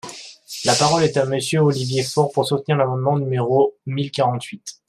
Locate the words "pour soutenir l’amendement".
2.31-3.19